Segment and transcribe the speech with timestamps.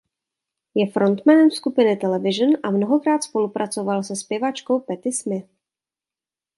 [0.75, 5.49] Je frontmanem skupiny Television a mnohokrát spolupracoval se zpěvačkou Patti Smith.